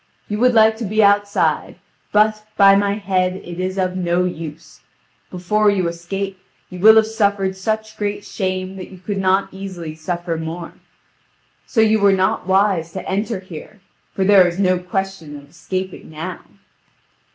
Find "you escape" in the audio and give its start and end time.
5.69-6.39